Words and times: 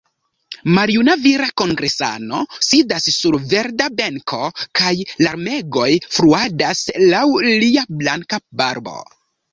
Maljuna 0.75 1.13
vira 1.25 1.49
kongresano 1.61 2.39
sidas 2.69 3.05
sur 3.17 3.37
verda 3.53 3.89
benko 3.99 4.41
kaj 4.81 4.93
larmegoj 5.27 5.89
fluadas 6.17 6.83
laŭ 7.15 7.25
lia 7.53 7.89
blanka 8.03 8.45
barbo. 8.63 8.97